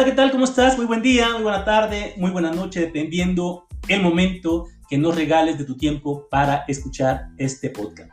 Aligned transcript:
Hola, 0.00 0.08
¿qué 0.08 0.16
tal? 0.16 0.30
¿Cómo 0.30 0.46
estás? 0.46 0.78
Muy 0.78 0.86
buen 0.86 1.02
día, 1.02 1.28
muy 1.34 1.42
buena 1.42 1.62
tarde, 1.62 2.14
muy 2.16 2.30
buena 2.30 2.50
noche, 2.50 2.80
dependiendo 2.80 3.66
el 3.86 4.00
momento 4.00 4.66
que 4.88 4.96
nos 4.96 5.14
regales 5.14 5.58
de 5.58 5.66
tu 5.66 5.76
tiempo 5.76 6.26
para 6.30 6.64
escuchar 6.68 7.28
este 7.36 7.68
podcast. 7.68 8.10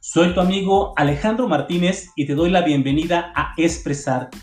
Soy 0.00 0.32
tu 0.32 0.40
amigo 0.40 0.94
Alejandro 0.96 1.46
Martínez 1.46 2.08
y 2.16 2.26
te 2.26 2.34
doy 2.34 2.48
la 2.48 2.62
bienvenida 2.62 3.34
a 3.36 3.52
Expresarte, 3.58 4.38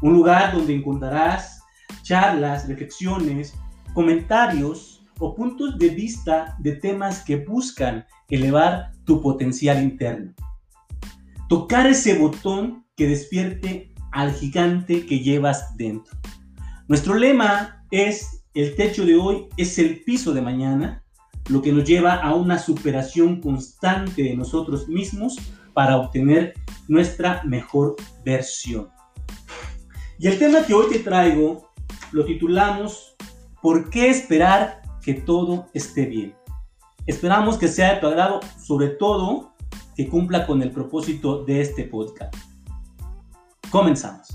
un 0.00 0.14
lugar 0.14 0.54
donde 0.54 0.74
encontrarás 0.74 1.60
charlas, 2.02 2.66
reflexiones, 2.66 3.52
comentarios 3.92 5.04
o 5.18 5.34
puntos 5.34 5.76
de 5.76 5.90
vista 5.90 6.56
de 6.60 6.76
temas 6.76 7.22
que 7.22 7.44
buscan 7.44 8.06
elevar 8.30 8.92
tu 9.04 9.20
potencial 9.20 9.82
interno. 9.82 10.32
Tocar 11.50 11.86
ese 11.86 12.18
botón 12.18 12.86
que 12.96 13.06
despierte 13.06 13.91
al 14.12 14.32
gigante 14.32 15.06
que 15.06 15.20
llevas 15.20 15.76
dentro. 15.76 16.16
Nuestro 16.88 17.14
lema 17.14 17.84
es, 17.90 18.44
el 18.54 18.76
techo 18.76 19.04
de 19.04 19.16
hoy 19.16 19.48
es 19.56 19.78
el 19.78 20.04
piso 20.04 20.32
de 20.32 20.42
mañana, 20.42 21.02
lo 21.48 21.62
que 21.62 21.72
nos 21.72 21.84
lleva 21.84 22.14
a 22.14 22.34
una 22.34 22.58
superación 22.58 23.40
constante 23.40 24.22
de 24.22 24.36
nosotros 24.36 24.88
mismos 24.88 25.36
para 25.72 25.96
obtener 25.96 26.54
nuestra 26.88 27.42
mejor 27.44 27.96
versión. 28.24 28.88
Y 30.18 30.28
el 30.28 30.38
tema 30.38 30.64
que 30.64 30.74
hoy 30.74 30.86
te 30.90 30.98
traigo 31.00 31.70
lo 32.12 32.24
titulamos 32.24 33.16
¿Por 33.60 33.90
qué 33.90 34.10
esperar 34.10 34.82
que 35.02 35.14
todo 35.14 35.68
esté 35.72 36.06
bien? 36.06 36.34
Esperamos 37.06 37.58
que 37.58 37.68
sea 37.68 37.94
de 37.94 38.00
tu 38.00 38.06
agrado, 38.06 38.40
sobre 38.64 38.88
todo 38.88 39.52
que 39.96 40.08
cumpla 40.08 40.46
con 40.46 40.62
el 40.62 40.70
propósito 40.70 41.44
de 41.44 41.60
este 41.60 41.84
podcast. 41.84 42.34
Comenzamos. 43.72 44.28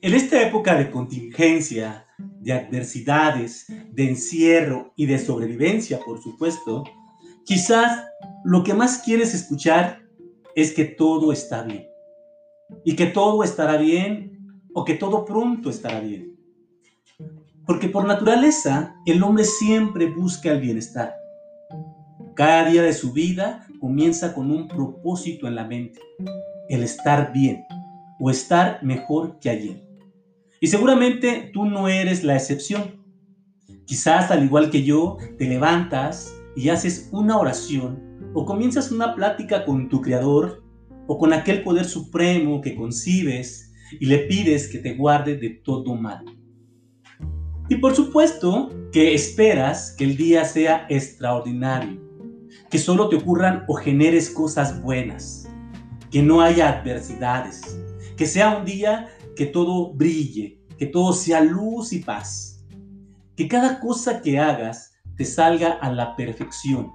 En 0.00 0.14
esta 0.14 0.40
época 0.40 0.74
de 0.74 0.90
contingencia, 0.90 2.06
de 2.42 2.52
adversidades, 2.52 3.66
de 3.92 4.08
encierro 4.08 4.92
y 4.96 5.06
de 5.06 5.18
sobrevivencia, 5.18 6.00
por 6.00 6.20
supuesto, 6.20 6.82
quizás 7.44 8.04
lo 8.44 8.64
que 8.64 8.74
más 8.74 8.98
quieres 8.98 9.32
escuchar 9.32 10.02
es 10.56 10.72
que 10.72 10.84
todo 10.84 11.32
está 11.32 11.62
bien. 11.62 11.86
Y 12.84 12.96
que 12.96 13.06
todo 13.06 13.44
estará 13.44 13.76
bien 13.76 14.60
o 14.74 14.84
que 14.84 14.94
todo 14.94 15.24
pronto 15.24 15.70
estará 15.70 16.00
bien. 16.00 16.36
Porque 17.64 17.88
por 17.88 18.06
naturaleza 18.06 18.96
el 19.06 19.22
hombre 19.22 19.44
siempre 19.44 20.06
busca 20.06 20.50
el 20.50 20.60
bienestar. 20.60 21.14
Cada 22.34 22.68
día 22.68 22.82
de 22.82 22.92
su 22.92 23.12
vida 23.12 23.68
comienza 23.78 24.34
con 24.34 24.50
un 24.50 24.66
propósito 24.66 25.46
en 25.46 25.54
la 25.54 25.64
mente, 25.64 26.00
el 26.68 26.82
estar 26.82 27.32
bien 27.32 27.64
o 28.18 28.30
estar 28.30 28.82
mejor 28.82 29.38
que 29.38 29.50
ayer. 29.50 29.91
Y 30.62 30.68
seguramente 30.68 31.50
tú 31.52 31.64
no 31.64 31.88
eres 31.88 32.22
la 32.22 32.36
excepción. 32.36 33.04
Quizás 33.84 34.30
al 34.30 34.44
igual 34.44 34.70
que 34.70 34.84
yo, 34.84 35.16
te 35.36 35.48
levantas 35.48 36.32
y 36.54 36.68
haces 36.68 37.08
una 37.10 37.36
oración 37.36 38.30
o 38.32 38.46
comienzas 38.46 38.92
una 38.92 39.16
plática 39.16 39.64
con 39.64 39.88
tu 39.88 40.00
Creador 40.00 40.62
o 41.08 41.18
con 41.18 41.32
aquel 41.32 41.64
poder 41.64 41.84
supremo 41.84 42.60
que 42.60 42.76
concibes 42.76 43.72
y 43.98 44.06
le 44.06 44.18
pides 44.18 44.68
que 44.68 44.78
te 44.78 44.94
guarde 44.94 45.36
de 45.36 45.50
todo 45.50 45.96
mal. 45.96 46.24
Y 47.68 47.74
por 47.76 47.96
supuesto 47.96 48.70
que 48.92 49.14
esperas 49.14 49.96
que 49.98 50.04
el 50.04 50.16
día 50.16 50.44
sea 50.44 50.86
extraordinario, 50.88 52.00
que 52.70 52.78
solo 52.78 53.08
te 53.08 53.16
ocurran 53.16 53.64
o 53.66 53.74
generes 53.74 54.30
cosas 54.30 54.80
buenas, 54.80 55.48
que 56.12 56.22
no 56.22 56.40
haya 56.40 56.68
adversidades, 56.68 57.80
que 58.16 58.26
sea 58.26 58.56
un 58.56 58.64
día 58.64 59.08
que 59.36 59.46
todo 59.46 59.92
brille, 59.92 60.60
que 60.78 60.86
todo 60.86 61.12
sea 61.12 61.40
luz 61.40 61.92
y 61.92 62.00
paz. 62.00 62.64
Que 63.36 63.48
cada 63.48 63.80
cosa 63.80 64.20
que 64.20 64.38
hagas 64.38 64.92
te 65.16 65.24
salga 65.24 65.72
a 65.72 65.92
la 65.92 66.16
perfección, 66.16 66.90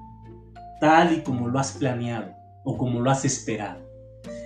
tal 0.80 1.14
y 1.14 1.22
como 1.22 1.48
lo 1.48 1.60
has 1.60 1.72
planeado 1.74 2.34
o 2.66 2.78
como 2.78 3.02
lo 3.02 3.10
has 3.10 3.26
esperado. 3.26 3.86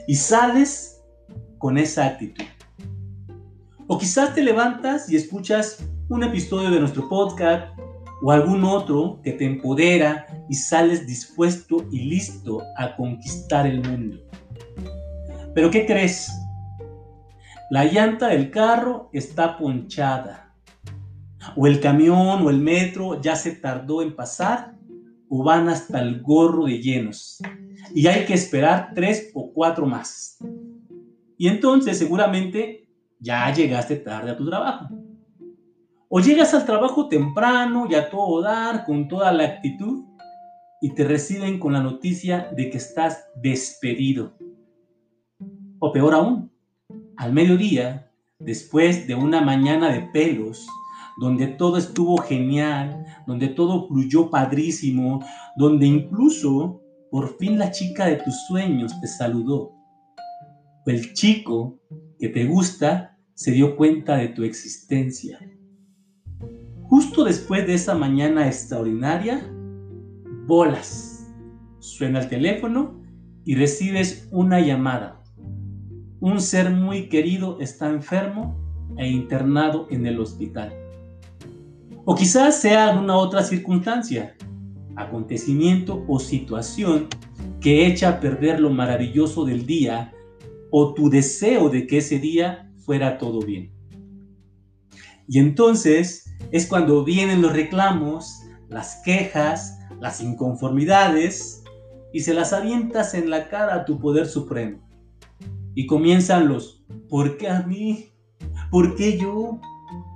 Y 0.07 0.15
sales 0.15 1.01
con 1.57 1.77
esa 1.77 2.07
actitud. 2.07 2.45
O 3.87 3.97
quizás 3.97 4.33
te 4.33 4.41
levantas 4.41 5.09
y 5.09 5.15
escuchas 5.15 5.85
un 6.09 6.23
episodio 6.23 6.71
de 6.71 6.79
nuestro 6.79 7.07
podcast 7.09 7.77
o 8.21 8.31
algún 8.31 8.63
otro 8.63 9.19
que 9.23 9.31
te 9.33 9.45
empodera 9.45 10.27
y 10.49 10.55
sales 10.55 11.07
dispuesto 11.07 11.85
y 11.91 12.01
listo 12.01 12.61
a 12.77 12.95
conquistar 12.95 13.65
el 13.65 13.81
mundo. 13.81 14.17
Pero 15.53 15.69
¿qué 15.71 15.85
crees? 15.85 16.31
La 17.71 17.85
llanta 17.85 18.27
del 18.27 18.51
carro 18.51 19.09
está 19.13 19.57
ponchada. 19.57 20.53
O 21.55 21.67
el 21.67 21.79
camión 21.79 22.45
o 22.45 22.49
el 22.49 22.59
metro 22.59 23.21
ya 23.21 23.37
se 23.37 23.51
tardó 23.51 24.01
en 24.01 24.13
pasar 24.13 24.75
o 25.29 25.41
van 25.41 25.69
hasta 25.69 26.01
el 26.01 26.21
gorro 26.21 26.65
de 26.65 26.81
llenos. 26.81 27.41
Y 27.95 28.07
hay 28.07 28.25
que 28.25 28.33
esperar 28.33 28.91
tres 28.93 29.31
o 29.33 29.53
cuatro 29.53 29.85
más. 29.85 30.37
Y 31.37 31.47
entonces 31.47 31.97
seguramente 31.97 32.89
ya 33.19 33.49
llegaste 33.53 33.95
tarde 33.95 34.31
a 34.31 34.35
tu 34.35 34.49
trabajo. 34.49 34.89
O 36.09 36.19
llegas 36.19 36.53
al 36.53 36.65
trabajo 36.65 37.07
temprano 37.07 37.87
y 37.89 37.95
a 37.95 38.09
todo 38.09 38.41
dar, 38.41 38.83
con 38.83 39.07
toda 39.07 39.31
la 39.31 39.45
actitud, 39.45 40.03
y 40.81 40.93
te 40.93 41.05
reciben 41.05 41.57
con 41.57 41.71
la 41.71 41.81
noticia 41.81 42.51
de 42.53 42.69
que 42.69 42.79
estás 42.79 43.23
despedido. 43.41 44.33
O 45.79 45.93
peor 45.93 46.13
aún, 46.13 46.50
al 47.21 47.33
mediodía, 47.33 48.11
después 48.39 49.05
de 49.05 49.13
una 49.13 49.41
mañana 49.41 49.91
de 49.93 50.01
pelos, 50.11 50.67
donde 51.19 51.45
todo 51.45 51.77
estuvo 51.77 52.17
genial, 52.17 53.05
donde 53.27 53.47
todo 53.47 53.87
fluyó 53.87 54.31
padrísimo, 54.31 55.23
donde 55.55 55.85
incluso 55.85 56.81
por 57.11 57.37
fin 57.37 57.59
la 57.59 57.69
chica 57.69 58.07
de 58.07 58.15
tus 58.15 58.33
sueños 58.47 58.99
te 58.99 59.05
saludó. 59.05 59.71
O 60.83 60.89
el 60.89 61.13
chico 61.13 61.79
que 62.17 62.29
te 62.29 62.47
gusta 62.47 63.19
se 63.35 63.51
dio 63.51 63.75
cuenta 63.75 64.15
de 64.15 64.29
tu 64.29 64.43
existencia. 64.43 65.37
Justo 66.85 67.23
después 67.23 67.67
de 67.67 67.75
esa 67.75 67.93
mañana 67.93 68.47
extraordinaria, 68.47 69.47
bolas. 70.47 71.31
Suena 71.77 72.21
el 72.21 72.29
teléfono 72.29 72.99
y 73.45 73.53
recibes 73.53 74.27
una 74.31 74.59
llamada 74.59 75.20
un 76.21 76.39
ser 76.39 76.69
muy 76.69 77.09
querido 77.09 77.59
está 77.59 77.89
enfermo 77.89 78.55
e 78.97 79.09
internado 79.09 79.87
en 79.89 80.05
el 80.05 80.19
hospital. 80.19 80.71
O 82.05 82.15
quizás 82.15 82.61
sea 82.61 82.89
alguna 82.89 83.17
otra 83.17 83.43
circunstancia, 83.43 84.35
acontecimiento 84.95 86.05
o 86.07 86.19
situación 86.19 87.07
que 87.59 87.87
echa 87.87 88.09
a 88.09 88.19
perder 88.19 88.59
lo 88.59 88.69
maravilloso 88.69 89.45
del 89.45 89.65
día 89.65 90.13
o 90.69 90.93
tu 90.93 91.09
deseo 91.09 91.69
de 91.69 91.87
que 91.87 91.97
ese 91.97 92.19
día 92.19 92.71
fuera 92.85 93.17
todo 93.17 93.39
bien. 93.39 93.71
Y 95.27 95.39
entonces 95.39 96.31
es 96.51 96.67
cuando 96.67 97.03
vienen 97.03 97.41
los 97.41 97.53
reclamos, 97.53 98.43
las 98.69 99.01
quejas, 99.03 99.79
las 99.99 100.21
inconformidades 100.21 101.63
y 102.13 102.19
se 102.19 102.33
las 102.35 102.53
avientas 102.53 103.15
en 103.15 103.29
la 103.29 103.49
cara 103.49 103.73
a 103.75 103.85
tu 103.85 103.99
poder 103.99 104.27
supremo. 104.27 104.90
Y 105.75 105.85
comienzan 105.85 106.47
los, 106.47 106.83
¿por 107.09 107.37
qué 107.37 107.49
a 107.49 107.61
mí? 107.63 108.11
¿Por 108.69 108.95
qué 108.95 109.17
yo? 109.17 109.59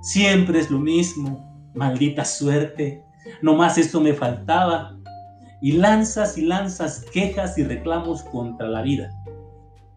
Siempre 0.02 0.60
es 0.60 0.70
lo 0.70 0.78
mismo, 0.78 1.70
maldita 1.74 2.24
suerte, 2.24 3.02
no 3.42 3.54
más 3.54 3.78
esto 3.78 4.00
me 4.00 4.14
faltaba. 4.14 4.98
Y 5.62 5.72
lanzas 5.72 6.36
y 6.36 6.42
lanzas 6.42 7.04
quejas 7.12 7.56
y 7.58 7.64
reclamos 7.64 8.22
contra 8.24 8.68
la 8.68 8.82
vida, 8.82 9.10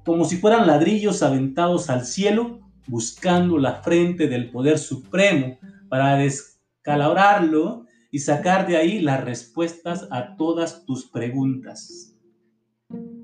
como 0.06 0.24
si 0.26 0.38
fueran 0.38 0.68
ladrillos 0.68 1.22
aventados 1.22 1.90
al 1.90 2.06
cielo 2.06 2.60
buscando 2.88 3.58
la 3.58 3.76
frente 3.84 4.28
del 4.28 4.50
poder 4.52 4.80
supremo 4.80 5.60
para 5.90 6.16
descalabrarlo 6.16 7.86
y 8.12 8.20
sacar 8.20 8.68
de 8.68 8.78
ahí 8.78 9.00
las 9.00 9.24
respuestas 9.24 10.08
a 10.12 10.36
todas 10.36 10.86
tus 10.86 11.06
preguntas. 11.06 12.16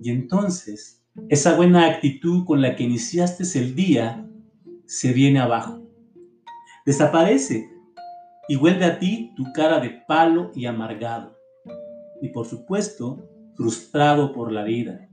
Y 0.02 0.12
entonces 0.12 1.05
esa 1.30 1.56
buena 1.56 1.88
actitud 1.88 2.46
con 2.46 2.62
la 2.62 2.76
que 2.76 2.84
iniciaste 2.84 3.44
el 3.58 3.76
día 3.76 4.28
se 4.86 5.14
viene 5.14 5.40
abajo. 5.40 5.82
Desaparece 6.86 7.70
y 8.48 8.56
vuelve 8.58 8.86
a 8.86 9.00
ti 9.00 9.34
tu 9.36 9.52
cara 9.54 9.80
de 9.80 9.90
palo 10.08 10.52
y 10.54 10.66
amargado. 10.66 11.38
Y 12.22 12.30
por 12.30 12.46
supuesto 12.46 13.28
frustrado 13.56 14.34
por 14.34 14.52
la 14.52 14.64
vida, 14.64 15.10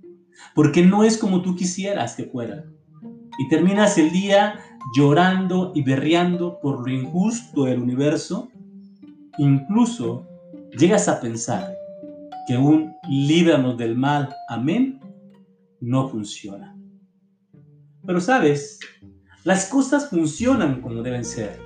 porque 0.55 0.85
no 0.85 1.05
es 1.05 1.17
como 1.17 1.43
tú 1.43 1.55
quisieras 1.55 2.17
que 2.17 2.25
fuera. 2.25 2.65
Y 3.39 3.49
terminas 3.49 3.97
el 3.99 4.11
día 4.11 4.59
llorando 4.97 5.73
y 5.75 5.83
berreando 5.83 6.59
por 6.61 6.87
lo 6.87 6.93
injusto 6.93 7.65
del 7.65 7.81
universo, 7.81 8.51
incluso 9.39 10.27
llegas 10.77 11.09
a 11.09 11.21
pensar 11.21 11.75
que 12.47 12.59
un 12.59 12.95
líbranos 13.09 13.79
del 13.79 13.97
mal, 13.97 14.35
amén, 14.49 14.99
no 15.83 16.09
funciona. 16.09 16.79
Pero 18.07 18.21
sabes, 18.21 18.79
las 19.45 19.67
cosas 19.67 20.09
funcionan 20.09 20.81
como 20.81 21.03
deben 21.03 21.25
ser. 21.25 21.61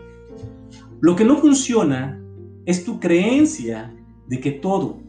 Lo 1.00 1.14
que 1.14 1.24
no 1.24 1.36
funciona 1.36 2.20
es 2.64 2.84
tu 2.84 2.98
creencia 2.98 3.94
de 4.26 4.40
que 4.40 4.52
todo, 4.52 5.02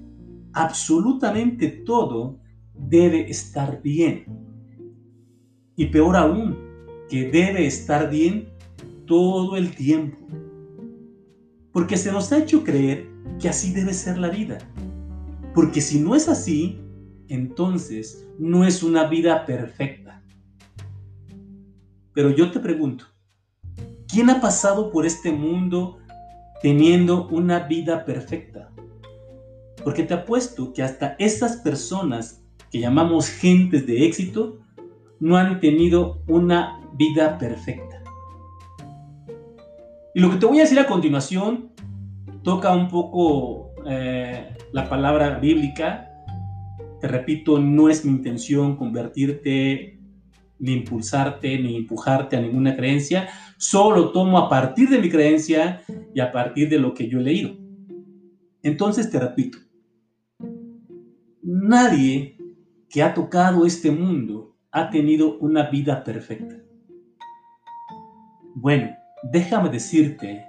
absolutamente 0.53 1.69
todo, 1.69 2.37
debe 2.73 3.29
estar 3.29 3.81
bien. 3.81 4.25
Y 5.77 5.85
peor 5.85 6.17
aún, 6.17 6.57
que 7.09 7.31
debe 7.31 7.65
estar 7.65 8.09
bien 8.09 8.49
todo 9.05 9.55
el 9.55 9.73
tiempo. 9.73 10.17
Porque 11.71 11.95
se 11.95 12.11
nos 12.11 12.31
ha 12.33 12.39
hecho 12.39 12.65
creer 12.65 13.07
que 13.39 13.47
así 13.47 13.71
debe 13.71 13.93
ser 13.93 14.17
la 14.17 14.29
vida. 14.29 14.57
Porque 15.53 15.79
si 15.79 15.99
no 16.01 16.13
es 16.13 16.27
así, 16.27 16.81
entonces 17.29 18.27
no 18.37 18.65
es 18.65 18.83
una 18.83 19.07
vida 19.07 19.45
perfecta. 19.45 20.21
Pero 22.13 22.31
yo 22.31 22.51
te 22.51 22.59
pregunto, 22.59 23.05
¿quién 24.07 24.29
ha 24.29 24.41
pasado 24.41 24.91
por 24.91 25.05
este 25.05 25.31
mundo 25.31 25.99
teniendo 26.61 27.27
una 27.27 27.59
vida 27.67 28.05
perfecta? 28.05 28.71
Porque 29.83 30.03
te 30.03 30.13
apuesto 30.13 30.73
que 30.73 30.83
hasta 30.83 31.15
esas 31.19 31.57
personas 31.57 32.43
que 32.71 32.79
llamamos 32.79 33.29
gentes 33.29 33.85
de 33.85 34.05
éxito 34.05 34.59
no 35.19 35.37
han 35.37 35.59
tenido 35.59 36.21
una 36.27 36.81
vida 36.93 37.37
perfecta. 37.37 38.01
Y 40.13 40.19
lo 40.19 40.31
que 40.31 40.37
te 40.37 40.45
voy 40.45 40.57
a 40.57 40.61
decir 40.63 40.79
a 40.79 40.87
continuación 40.87 41.69
toca 42.43 42.73
un 42.73 42.87
poco 42.87 43.71
eh, 43.85 44.55
la 44.71 44.89
palabra 44.89 45.37
bíblica. 45.37 46.06
Te 46.99 47.07
repito, 47.07 47.59
no 47.59 47.89
es 47.89 48.03
mi 48.03 48.11
intención 48.11 48.75
convertirte, 48.75 49.99
ni 50.59 50.73
impulsarte, 50.73 51.59
ni 51.59 51.75
empujarte 51.75 52.35
a 52.35 52.41
ninguna 52.41 52.75
creencia. 52.75 53.29
Solo 53.57 54.11
tomo 54.11 54.37
a 54.37 54.49
partir 54.49 54.89
de 54.89 54.99
mi 54.99 55.09
creencia 55.09 55.83
y 56.13 56.19
a 56.19 56.31
partir 56.31 56.69
de 56.69 56.79
lo 56.79 56.93
que 56.93 57.07
yo 57.07 57.19
he 57.19 57.23
leído. 57.23 57.55
Entonces 58.63 59.09
te 59.09 59.19
repito, 59.19 59.59
nadie 61.41 62.37
que 62.89 63.03
ha 63.03 63.13
tocado 63.13 63.65
este 63.65 63.91
mundo 63.91 64.55
ha 64.71 64.89
tenido 64.89 65.37
una 65.39 65.69
vida 65.69 66.03
perfecta. 66.03 66.55
Bueno, 68.55 68.89
déjame 69.31 69.69
decirte 69.69 70.45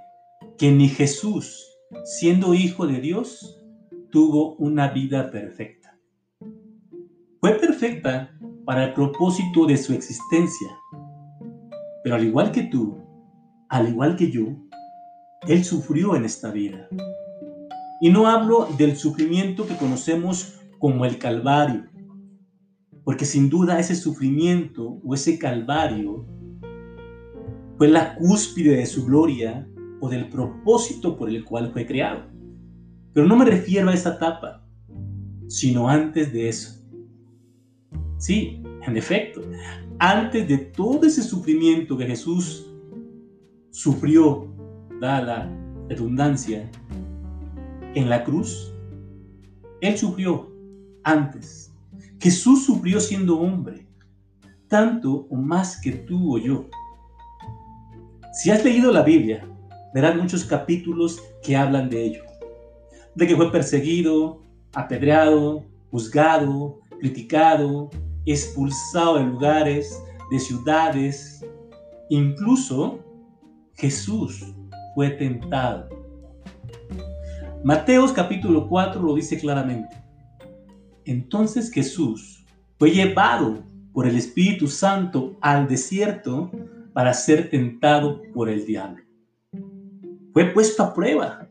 que 0.57 0.71
ni 0.71 0.89
Jesús, 0.89 1.65
siendo 2.03 2.53
hijo 2.53 2.87
de 2.87 2.99
Dios, 2.99 3.63
tuvo 4.09 4.55
una 4.55 4.89
vida 4.89 5.31
perfecta. 5.31 5.78
Fue 7.41 7.53
perfecta 7.53 8.37
para 8.65 8.83
el 8.83 8.93
propósito 8.93 9.65
de 9.65 9.77
su 9.77 9.93
existencia, 9.93 10.67
pero 12.03 12.15
al 12.15 12.25
igual 12.25 12.51
que 12.51 12.63
tú, 12.63 12.97
al 13.69 13.87
igual 13.87 14.17
que 14.17 14.29
yo, 14.29 14.47
Él 15.47 15.63
sufrió 15.63 16.17
en 16.17 16.25
esta 16.25 16.51
vida. 16.51 16.89
Y 18.01 18.09
no 18.09 18.27
hablo 18.27 18.67
del 18.77 18.97
sufrimiento 18.97 19.65
que 19.65 19.77
conocemos 19.77 20.59
como 20.79 21.05
el 21.05 21.17
Calvario, 21.17 21.85
porque 23.05 23.23
sin 23.23 23.49
duda 23.49 23.79
ese 23.79 23.95
sufrimiento 23.95 24.99
o 25.01 25.13
ese 25.13 25.39
Calvario 25.39 26.25
fue 27.77 27.87
la 27.87 28.15
cúspide 28.15 28.75
de 28.75 28.85
su 28.85 29.05
gloria 29.05 29.65
o 30.01 30.09
del 30.09 30.27
propósito 30.27 31.15
por 31.15 31.29
el 31.29 31.45
cual 31.45 31.71
fue 31.71 31.85
creado. 31.85 32.25
Pero 33.13 33.25
no 33.25 33.37
me 33.37 33.45
refiero 33.45 33.89
a 33.89 33.93
esa 33.93 34.15
etapa, 34.15 34.65
sino 35.47 35.87
antes 35.87 36.33
de 36.33 36.49
eso. 36.49 36.78
Sí, 38.19 38.61
en 38.85 38.95
efecto, 38.95 39.41
antes 39.97 40.47
de 40.47 40.57
todo 40.57 41.07
ese 41.07 41.23
sufrimiento 41.23 41.97
que 41.97 42.05
Jesús 42.05 42.71
sufrió, 43.71 44.47
da 45.01 45.21
la 45.21 45.51
redundancia, 45.87 46.69
en 47.95 48.07
la 48.07 48.23
cruz, 48.23 48.71
Él 49.81 49.97
sufrió 49.97 50.51
antes. 51.03 51.73
Jesús 52.19 52.65
sufrió 52.65 52.99
siendo 52.99 53.39
hombre, 53.39 53.87
tanto 54.67 55.25
o 55.31 55.35
más 55.35 55.81
que 55.81 55.93
tú 55.93 56.35
o 56.35 56.37
yo. 56.37 56.67
Si 58.33 58.51
has 58.51 58.63
leído 58.63 58.91
la 58.91 59.01
Biblia, 59.01 59.43
verás 59.95 60.15
muchos 60.15 60.45
capítulos 60.45 61.19
que 61.41 61.57
hablan 61.57 61.89
de 61.89 62.05
ello 62.05 62.29
de 63.19 63.27
que 63.27 63.35
fue 63.35 63.51
perseguido, 63.51 64.41
apedreado, 64.73 65.65
juzgado, 65.91 66.79
criticado, 66.99 67.89
expulsado 68.25 69.17
de 69.17 69.25
lugares, 69.25 70.01
de 70.29 70.39
ciudades. 70.39 71.45
Incluso 72.09 72.99
Jesús 73.75 74.53
fue 74.95 75.09
tentado. 75.11 75.89
Mateos 77.63 78.11
capítulo 78.11 78.67
4 78.67 79.01
lo 79.01 79.15
dice 79.15 79.37
claramente. 79.37 79.95
Entonces 81.05 81.71
Jesús 81.71 82.45
fue 82.77 82.91
llevado 82.91 83.63
por 83.93 84.07
el 84.07 84.15
Espíritu 84.15 84.67
Santo 84.67 85.37
al 85.41 85.67
desierto 85.67 86.51
para 86.93 87.13
ser 87.13 87.49
tentado 87.49 88.21
por 88.33 88.49
el 88.49 88.65
diablo. 88.65 89.03
Fue 90.33 90.45
puesto 90.45 90.83
a 90.83 90.93
prueba 90.93 91.49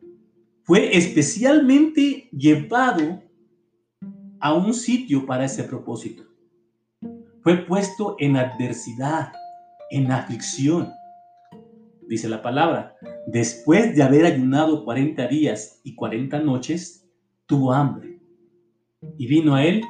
fue 0.68 0.94
especialmente 0.94 2.28
llevado 2.30 3.22
a 4.38 4.52
un 4.52 4.74
sitio 4.74 5.24
para 5.24 5.46
ese 5.46 5.64
propósito. 5.64 6.24
Fue 7.48 7.64
puesto 7.64 8.14
en 8.18 8.36
adversidad, 8.36 9.32
en 9.88 10.12
aflicción. 10.12 10.92
Dice 12.06 12.28
la 12.28 12.42
palabra, 12.42 12.94
después 13.26 13.96
de 13.96 14.02
haber 14.02 14.26
ayunado 14.26 14.84
40 14.84 15.26
días 15.28 15.80
y 15.82 15.94
40 15.94 16.40
noches, 16.40 17.08
tuvo 17.46 17.72
hambre. 17.72 18.20
Y 19.16 19.28
vino 19.28 19.54
a 19.54 19.64
él 19.64 19.82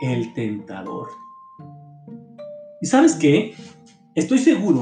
el 0.00 0.32
tentador. 0.32 1.08
¿Y 2.80 2.86
sabes 2.86 3.16
qué? 3.16 3.54
Estoy 4.14 4.38
seguro 4.38 4.80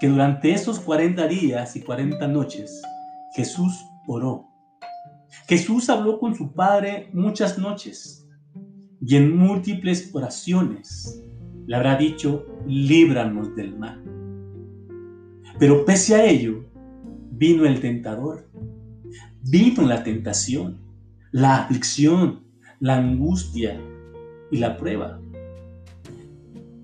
que 0.00 0.06
durante 0.06 0.52
esos 0.52 0.78
40 0.78 1.26
días 1.26 1.74
y 1.74 1.80
40 1.80 2.28
noches, 2.28 2.80
Jesús 3.34 3.76
oró 4.06 4.46
Jesús 5.48 5.90
habló 5.90 6.20
con 6.20 6.36
su 6.36 6.52
Padre 6.54 7.10
muchas 7.12 7.58
noches 7.58 8.24
y 9.00 9.16
en 9.16 9.36
múltiples 9.36 10.14
oraciones 10.14 11.24
le 11.66 11.76
habrá 11.76 11.96
dicho, 11.96 12.46
líbranos 12.66 13.54
del 13.54 13.76
mal. 13.78 14.02
Pero 15.58 15.84
pese 15.84 16.14
a 16.14 16.24
ello, 16.24 16.64
vino 17.32 17.66
el 17.66 17.80
tentador, 17.80 18.48
vino 19.42 19.86
la 19.86 20.02
tentación, 20.02 20.78
la 21.32 21.56
aflicción, 21.56 22.44
la 22.80 22.96
angustia 22.96 23.80
y 24.50 24.58
la 24.58 24.76
prueba. 24.76 25.20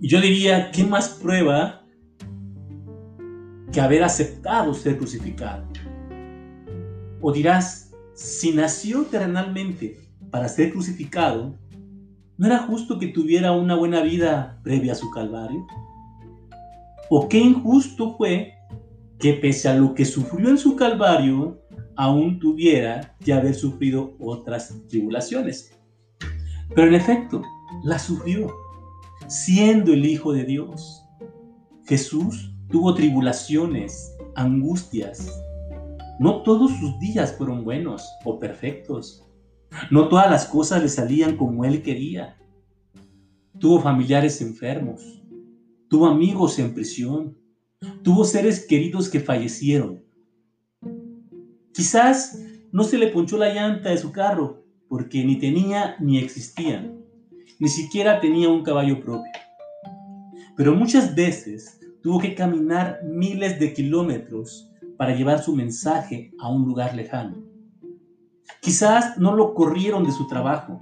Y 0.01 0.09
yo 0.09 0.21
diría, 0.21 0.71
¿qué 0.71 0.85
más 0.85 1.09
prueba 1.09 1.83
que 3.73 3.81
haber 3.81 4.05
aceptado 4.05 4.75
ser 4.75 4.99
crucificado? 4.99 5.67
O 7.21 7.33
dirás, 7.33 7.95
si 8.15 8.53
nació 8.53 9.05
terrenalmente 9.05 10.01
para 10.31 10.49
ser 10.49 10.73
crucificado, 10.73 11.59
¿no 12.39 12.47
era 12.47 12.59
justo 12.59 12.99
que 12.99 13.09
tuviera 13.09 13.53
una 13.53 13.75
buena 13.75 14.03
vida 14.03 14.61
previa 14.63 14.93
a 14.93 14.97
su 14.97 15.11
calvario? 15.11 15.67
¿O 17.09 17.29
qué 17.29 17.39
injusto 17.39 18.17
fue 18.17 18.55
que 19.19 19.35
pese 19.35 19.69
a 19.69 19.75
lo 19.75 19.95
que 19.95 20.05
sufrió 20.05 20.49
en 20.49 20.59
su 20.59 20.77
calvario, 20.77 21.63
aún 21.97 22.39
tuviera 22.39 23.17
que 23.25 23.33
haber 23.33 23.55
sufrido 23.55 24.17
otras 24.19 24.75
tribulaciones? 24.89 25.73
Pero 26.75 26.89
en 26.89 26.95
efecto, 26.95 27.43
la 27.85 27.99
sufrió, 27.99 28.53
siendo 29.29 29.93
el 29.93 30.05
Hijo 30.05 30.33
de 30.33 30.45
Dios. 30.45 31.03
Jesús 31.87 32.53
tuvo 32.69 32.95
tribulaciones, 32.95 34.17
angustias, 34.35 35.31
no 36.19 36.43
todos 36.43 36.73
sus 36.73 36.99
días 36.99 37.35
fueron 37.37 37.63
buenos 37.63 38.03
o 38.25 38.39
perfectos. 38.39 39.26
No 39.91 40.09
todas 40.09 40.31
las 40.31 40.47
cosas 40.47 40.83
le 40.83 40.89
salían 40.89 41.37
como 41.37 41.65
él 41.65 41.83
quería. 41.83 42.37
Tuvo 43.59 43.81
familiares 43.81 44.41
enfermos. 44.41 45.23
Tuvo 45.89 46.07
amigos 46.07 46.59
en 46.59 46.75
prisión. 46.75 47.37
Tuvo 48.03 48.25
seres 48.25 48.67
queridos 48.67 49.09
que 49.09 49.21
fallecieron. 49.21 50.03
Quizás 51.73 52.39
no 52.73 52.85
se 52.85 52.99
le 52.99 53.09
ponchó 53.09 53.37
la 53.37 53.53
llanta 53.53 53.91
de 53.91 53.99
su 53.99 54.13
carro 54.13 54.65
porque 54.89 55.25
ni 55.25 55.39
tenía 55.39 55.97
ni 56.01 56.19
existían, 56.19 57.01
ni 57.59 57.69
siquiera 57.69 58.21
tenía 58.21 58.49
un 58.49 58.63
caballo 58.63 59.01
propio. 59.01 59.33
Pero 60.57 60.75
muchas 60.75 61.15
veces 61.15 61.81
tuvo 62.03 62.19
que 62.19 62.35
caminar 62.35 63.01
miles 63.05 63.59
de 63.59 63.73
kilómetros 63.73 64.71
para 64.97 65.15
llevar 65.15 65.43
su 65.43 65.55
mensaje 65.55 66.33
a 66.39 66.49
un 66.49 66.65
lugar 66.65 66.95
lejano. 66.95 67.46
Quizás 68.61 69.19
no 69.19 69.35
lo 69.35 69.55
corrieron 69.55 70.05
de 70.05 70.13
su 70.13 70.27
trabajo, 70.27 70.81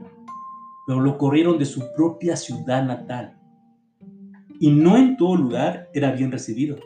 pero 0.87 1.01
lo 1.01 1.19
corrieron 1.19 1.59
de 1.59 1.65
su 1.65 1.83
propia 1.95 2.37
ciudad 2.37 2.85
natal. 2.85 3.39
Y 4.61 4.71
no 4.71 4.97
en 4.97 5.17
todo 5.17 5.37
lugar 5.37 5.89
era 5.95 6.13
bien 6.13 6.31
recibido. 6.31 6.77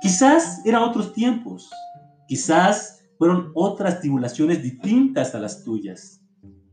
Quizás 0.00 0.64
eran 0.64 0.82
otros 0.82 1.12
tiempos, 1.12 1.70
quizás 2.26 3.04
fueron 3.18 3.50
otras 3.54 4.00
tribulaciones 4.00 4.62
distintas 4.62 5.34
a 5.34 5.40
las 5.40 5.64
tuyas, 5.64 6.22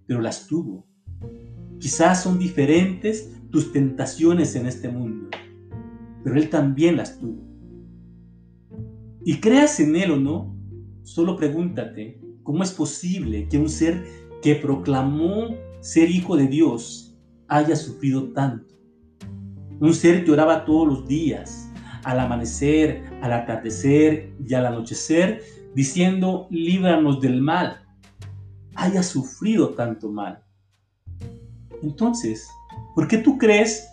pero 0.06 0.22
las 0.22 0.48
tuvo. 0.48 0.86
Quizás 1.80 2.22
son 2.24 2.38
diferentes 2.38 3.32
tus 3.50 3.72
tentaciones 3.72 4.56
en 4.56 4.68
este 4.68 4.90
mundo, 4.90 5.30
pero 6.24 6.36
Él 6.36 6.50
también 6.50 6.98
las 6.98 7.20
tuvo. 7.20 7.44
Y 9.26 9.40
creas 9.40 9.80
en 9.80 9.96
Él 9.96 10.12
o 10.12 10.18
no, 10.18 10.56
solo 11.04 11.36
pregúntate 11.36 12.22
cómo 12.46 12.64
es 12.64 12.72
posible 12.72 13.50
que 13.50 13.58
un 13.58 13.68
ser 13.68 14.06
que 14.42 14.56
proclamó 14.56 15.58
ser 15.82 16.10
hijo 16.10 16.38
de 16.38 16.48
Dios 16.48 17.18
haya 17.48 17.76
sufrido 17.76 18.32
tanto. 18.32 18.74
Un 19.80 19.94
ser 19.94 20.24
que 20.24 20.32
oraba 20.32 20.64
todos 20.64 20.88
los 20.88 21.08
días, 21.08 21.70
al 22.04 22.20
amanecer, 22.20 23.04
al 23.22 23.34
atardecer 23.34 24.32
y 24.48 24.54
al 24.54 24.68
anochecer, 24.68 25.42
diciendo, 25.74 26.48
líbranos 26.52 27.20
del 27.20 27.42
mal, 27.42 27.84
haya 28.76 29.02
sufrido 29.02 29.70
tanto 29.70 30.12
mal. 30.12 30.44
Entonces, 31.82 32.48
¿por 32.94 33.08
qué 33.08 33.18
tú 33.18 33.40
crees 33.40 33.88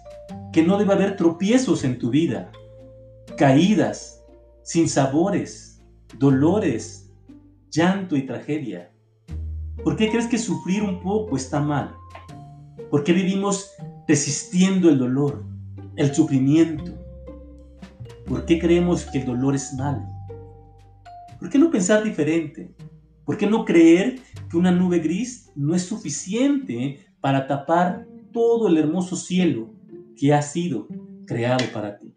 que 0.52 0.62
no 0.62 0.76
debe 0.76 0.92
haber 0.92 1.16
tropiezos 1.16 1.85
en 1.85 1.99
tu 1.99 2.11
vida? 2.11 2.52
Caídas, 3.38 4.23
sinsabores, 4.62 5.82
dolores, 6.18 7.11
llanto 7.73 8.17
y 8.17 8.26
tragedia. 8.26 8.93
¿Por 9.83 9.97
qué 9.97 10.11
crees 10.11 10.26
que 10.26 10.38
sufrir 10.38 10.83
un 10.83 11.00
poco 11.00 11.37
está 11.37 11.59
mal? 11.59 11.95
¿Por 12.91 13.02
qué 13.02 13.12
vivimos 13.12 13.71
resistiendo 14.07 14.91
el 14.91 14.99
dolor, 14.99 15.45
el 15.97 16.14
sufrimiento? 16.14 16.93
¿Por 18.26 18.45
qué 18.45 18.59
creemos 18.59 19.07
que 19.07 19.19
el 19.19 19.26
dolor 19.26 19.55
es 19.55 19.73
malo? 19.75 20.07
¿Por 21.41 21.49
qué 21.49 21.59
no 21.59 21.71
pensar 21.71 22.05
diferente? 22.05 22.75
¿Por 23.25 23.37
qué 23.38 23.47
no 23.47 23.64
creer 23.64 24.21
que 24.50 24.57
una 24.57 24.71
nube 24.71 24.99
gris 24.99 25.50
no 25.57 25.75
es 25.75 25.83
suficiente 25.83 26.99
para 27.21 27.47
tapar 27.47 28.07
todo 28.33 28.69
el 28.69 28.76
hermoso 28.76 29.17
cielo 29.17 29.71
que 30.17 30.35
ha 30.35 30.43
sido 30.43 30.87
creado 31.26 31.64
para 31.73 31.97
ti? 31.97 32.12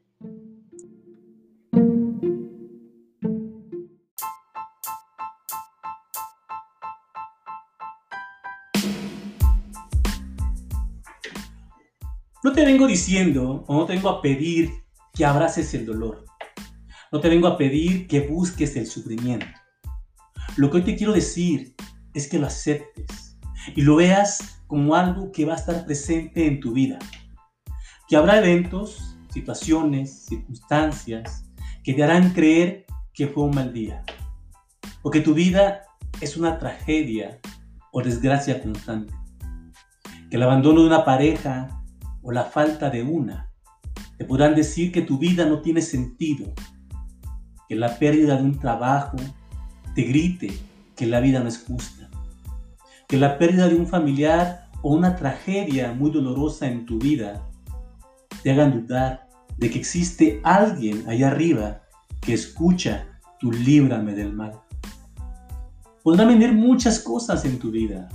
Te 12.55 12.63
vengo 12.63 12.87
diciendo 12.87 13.65
o 13.67 13.75
no 13.75 13.85
te 13.85 13.93
vengo 13.93 14.07
a 14.07 14.21
pedir 14.21 14.71
que 15.13 15.25
abraces 15.25 15.73
el 15.73 15.85
dolor. 15.85 16.23
No 17.11 17.19
te 17.19 17.27
vengo 17.27 17.47
a 17.47 17.57
pedir 17.57 18.07
que 18.07 18.21
busques 18.21 18.77
el 18.77 18.87
sufrimiento. 18.87 19.45
Lo 20.55 20.71
que 20.71 20.77
hoy 20.77 20.83
te 20.83 20.95
quiero 20.95 21.11
decir 21.11 21.75
es 22.13 22.29
que 22.29 22.39
lo 22.39 22.47
aceptes 22.47 23.37
y 23.75 23.81
lo 23.81 23.97
veas 23.97 24.61
como 24.67 24.95
algo 24.95 25.33
que 25.33 25.43
va 25.43 25.53
a 25.53 25.57
estar 25.57 25.85
presente 25.85 26.47
en 26.47 26.61
tu 26.61 26.71
vida. 26.71 26.97
Que 28.07 28.15
habrá 28.15 28.37
eventos, 28.37 29.17
situaciones, 29.33 30.25
circunstancias 30.25 31.51
que 31.83 31.93
te 31.93 32.03
harán 32.03 32.29
creer 32.31 32.85
que 33.13 33.27
fue 33.27 33.43
un 33.43 33.55
mal 33.55 33.73
día. 33.73 34.01
O 35.01 35.11
que 35.11 35.19
tu 35.19 35.33
vida 35.33 35.81
es 36.21 36.37
una 36.37 36.57
tragedia 36.57 37.37
o 37.91 38.01
desgracia 38.01 38.61
constante. 38.61 39.13
Que 40.29 40.37
el 40.37 40.43
abandono 40.43 40.81
de 40.81 40.87
una 40.87 41.03
pareja 41.03 41.81
o 42.25 42.31
la 42.31 42.43
falta 42.43 42.89
de 42.89 43.03
una, 43.03 43.51
te 44.17 44.25
podrán 44.25 44.55
decir 44.55 44.91
que 44.91 45.03
tu 45.03 45.19
vida 45.19 45.45
no 45.45 45.61
tiene 45.61 45.81
sentido, 45.81 46.51
que 47.69 47.75
la 47.75 47.99
pérdida 47.99 48.35
de 48.35 48.43
un 48.43 48.59
trabajo 48.59 49.17
te 49.93 50.01
grite 50.01 50.51
que 50.95 51.05
la 51.05 51.19
vida 51.19 51.39
no 51.39 51.47
es 51.47 51.63
justa, 51.63 52.09
que 53.07 53.17
la 53.17 53.37
pérdida 53.37 53.69
de 53.69 53.75
un 53.75 53.85
familiar 53.85 54.69
o 54.81 54.95
una 54.95 55.15
tragedia 55.15 55.93
muy 55.93 56.09
dolorosa 56.09 56.67
en 56.67 56.87
tu 56.87 56.97
vida 56.97 57.47
te 58.41 58.51
hagan 58.51 58.81
dudar 58.81 59.27
de 59.57 59.69
que 59.69 59.77
existe 59.77 60.41
alguien 60.43 61.07
allá 61.07 61.27
arriba 61.27 61.83
que 62.21 62.33
escucha 62.33 63.21
tu 63.39 63.51
líbrame 63.51 64.13
del 64.15 64.33
mal. 64.33 64.59
Podrán 66.03 66.29
venir 66.29 66.53
muchas 66.53 66.99
cosas 66.99 67.45
en 67.45 67.59
tu 67.59 67.69
vida, 67.69 68.09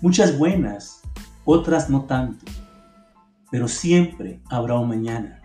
muchas 0.00 0.38
buenas, 0.38 1.02
otras 1.44 1.90
no 1.90 2.06
tanto 2.06 2.44
pero 3.50 3.68
siempre 3.68 4.40
habrá 4.50 4.78
un 4.78 4.88
mañana. 4.88 5.40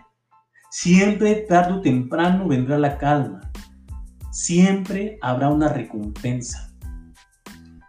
Siempre 0.70 1.34
tarde 1.48 1.74
o 1.74 1.80
temprano 1.80 2.48
vendrá 2.48 2.78
la 2.78 2.98
calma. 2.98 3.52
Siempre 4.30 5.18
habrá 5.20 5.50
una 5.50 5.68
recompensa. 5.68 6.74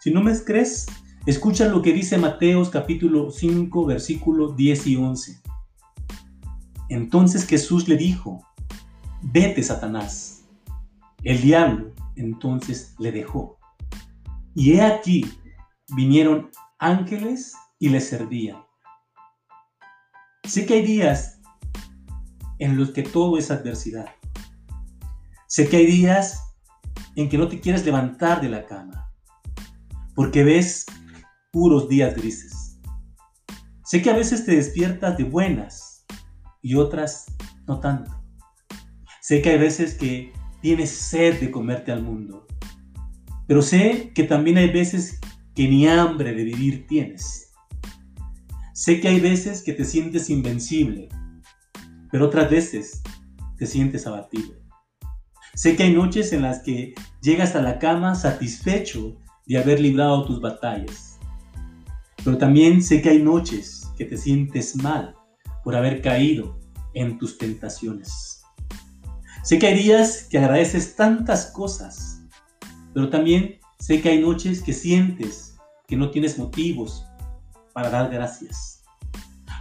Si 0.01 0.11
no 0.11 0.21
me 0.21 0.37
crees, 0.43 0.85
escucha 1.25 1.69
lo 1.69 1.81
que 1.81 1.93
dice 1.93 2.17
Mateos 2.17 2.69
capítulo 2.69 3.31
5 3.31 3.85
versículos 3.85 4.57
10 4.57 4.87
y 4.87 4.95
11. 4.97 5.41
Entonces 6.89 7.47
Jesús 7.47 7.87
le 7.87 7.95
dijo, 7.95 8.45
vete 9.21 9.63
Satanás. 9.63 10.43
El 11.23 11.41
diablo 11.41 11.93
entonces 12.15 12.95
le 12.99 13.11
dejó. 13.11 13.57
Y 14.55 14.73
he 14.73 14.81
aquí, 14.81 15.25
vinieron 15.95 16.49
ángeles 16.77 17.53
y 17.79 17.89
le 17.89 18.01
servían. 18.01 18.62
Sé 20.45 20.65
que 20.65 20.75
hay 20.75 20.85
días 20.85 21.39
en 22.59 22.77
los 22.77 22.91
que 22.91 23.03
todo 23.03 23.37
es 23.37 23.49
adversidad. 23.49 24.07
Sé 25.47 25.67
que 25.67 25.77
hay 25.77 25.85
días 25.85 26.39
en 27.15 27.29
que 27.29 27.37
no 27.37 27.47
te 27.47 27.59
quieres 27.59 27.85
levantar 27.85 28.41
de 28.41 28.49
la 28.49 28.65
cama 28.65 29.09
porque 30.15 30.43
ves 30.43 30.85
puros 31.51 31.87
días 31.87 32.15
grises. 32.15 32.79
Sé 33.83 34.01
que 34.01 34.09
a 34.09 34.15
veces 34.15 34.45
te 34.45 34.55
despiertas 34.55 35.17
de 35.17 35.23
buenas 35.23 36.05
y 36.61 36.75
otras 36.75 37.25
no 37.67 37.79
tanto. 37.79 38.11
Sé 39.21 39.41
que 39.41 39.51
hay 39.51 39.57
veces 39.59 39.95
que 39.95 40.33
tienes 40.61 40.91
sed 40.91 41.39
de 41.39 41.51
comerte 41.51 41.91
al 41.91 42.03
mundo, 42.03 42.47
pero 43.47 43.61
sé 43.61 44.11
que 44.13 44.23
también 44.23 44.57
hay 44.57 44.71
veces 44.71 45.19
que 45.55 45.67
ni 45.67 45.87
hambre 45.87 46.33
de 46.33 46.43
vivir 46.43 46.87
tienes. 46.87 47.42
Sé 48.83 48.99
que 48.99 49.07
hay 49.07 49.21
veces 49.21 49.61
que 49.61 49.71
te 49.71 49.85
sientes 49.85 50.29
invencible, 50.29 51.07
pero 52.11 52.25
otras 52.25 52.51
veces 52.51 53.01
te 53.57 53.65
sientes 53.65 54.05
abatido. 54.05 54.55
Sé 55.53 55.77
que 55.77 55.83
hay 55.83 55.93
noches 55.93 56.33
en 56.33 56.41
las 56.41 56.59
que 56.63 56.93
llegas 57.21 57.55
a 57.55 57.61
la 57.61 57.79
cama 57.79 58.13
satisfecho 58.13 59.15
de 59.45 59.57
haber 59.57 59.79
librado 59.79 60.25
tus 60.25 60.41
batallas. 60.41 61.17
Pero 62.25 62.37
también 62.37 62.83
sé 62.83 63.01
que 63.01 63.11
hay 63.11 63.23
noches 63.23 63.87
que 63.97 64.03
te 64.03 64.17
sientes 64.17 64.75
mal 64.75 65.15
por 65.63 65.77
haber 65.77 66.01
caído 66.01 66.59
en 66.93 67.17
tus 67.17 67.37
tentaciones. 67.37 68.43
Sé 69.43 69.59
que 69.59 69.67
hay 69.67 69.81
días 69.81 70.27
que 70.29 70.39
agradeces 70.39 70.97
tantas 70.97 71.45
cosas, 71.45 72.21
pero 72.93 73.09
también 73.09 73.59
sé 73.79 74.01
que 74.01 74.09
hay 74.09 74.19
noches 74.19 74.61
que 74.61 74.73
sientes 74.73 75.55
que 75.87 75.95
no 75.95 76.11
tienes 76.11 76.37
motivos 76.37 77.07
para 77.73 77.89
dar 77.89 78.09
gracias. 78.09 78.83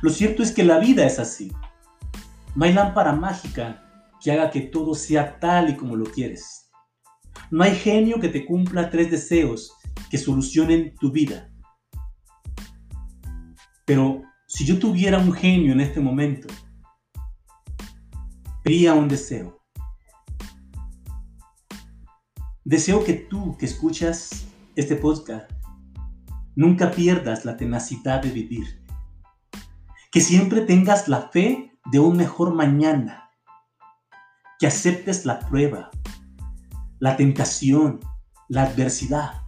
Lo 0.03 0.11
cierto 0.11 0.43
es 0.43 0.53
que 0.53 0.65
la 0.65 0.79
vida 0.79 1.07
es 1.07 1.19
así. 1.19 1.53
No 2.55 2.65
hay 2.65 2.73
lámpara 2.73 3.13
mágica 3.13 3.83
que 4.21 4.33
haga 4.33 4.51
que 4.51 4.61
todo 4.61 4.95
sea 4.95 5.39
tal 5.41 5.71
y 5.71 5.77
como 5.77 5.97
lo 5.97 6.05
quieres. 6.05 6.71
No 7.51 7.65
hay 7.65 7.75
genio 7.75 8.21
que 8.21 8.29
te 8.29 8.45
cumpla 8.45 8.91
tres 8.91 9.11
deseos 9.11 9.73
que 10.11 10.19
solucionen 10.19 10.95
tu 10.97 11.11
vida. 11.11 11.51
Pero 13.85 14.23
si 14.47 14.65
yo 14.65 14.79
tuviera 14.79 15.19
un 15.19 15.33
genio 15.33 15.73
en 15.73 15.81
este 15.81 16.01
momento, 16.01 16.49
pediría 18.63 18.95
un 18.95 19.09
deseo. 19.09 19.61
Deseo 22.65 23.05
que 23.05 23.15
tú 23.15 23.57
que 23.57 23.67
escuchas 23.67 24.47
este 24.77 24.97
podcast 24.97 25.52
Nunca 26.55 26.91
pierdas 26.91 27.45
la 27.45 27.57
tenacidad 27.57 28.23
de 28.23 28.31
vivir. 28.31 28.85
Que 30.11 30.21
siempre 30.21 30.63
tengas 30.63 31.09
la 31.09 31.29
fe 31.31 31.73
de 31.91 31.99
un 31.99 32.17
mejor 32.17 32.55
mañana. 32.55 33.31
Que 34.59 34.67
aceptes 34.67 35.25
la 35.25 35.39
prueba, 35.41 35.91
la 36.99 37.17
tentación, 37.17 38.01
la 38.49 38.65
adversidad. 38.65 39.43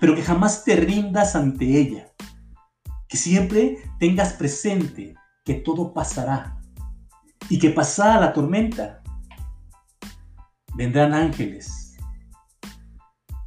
pero 0.00 0.16
que 0.16 0.22
jamás 0.22 0.64
te 0.64 0.76
rindas 0.76 1.36
ante 1.36 1.78
ella. 1.78 2.12
Que 3.08 3.16
siempre 3.16 3.78
tengas 4.00 4.32
presente 4.32 5.14
que 5.44 5.54
todo 5.54 5.92
pasará 5.92 6.58
y 7.48 7.58
que 7.58 7.70
pasada 7.70 8.20
la 8.20 8.32
tormenta 8.32 9.02
vendrán 10.76 11.12
ángeles 11.12 11.96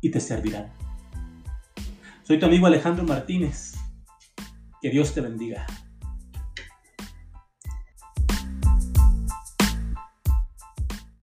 y 0.01 0.11
te 0.11 0.19
servirán. 0.19 0.76
Soy 2.27 2.39
tu 2.39 2.45
amigo 2.45 2.67
Alejandro 2.67 3.05
Martínez. 3.05 3.75
Que 4.81 4.89
Dios 4.89 5.13
te 5.13 5.21
bendiga. 5.21 5.65